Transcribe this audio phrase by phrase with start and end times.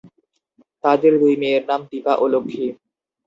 [0.83, 2.67] তাদের দুই মেয়ের নাম দীপা ও লক্ষ্মী।